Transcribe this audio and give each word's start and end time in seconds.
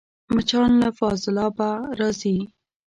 مچان 0.33 0.71
له 0.81 0.89
فاضلابه 0.97 1.69
راځي 1.99 2.37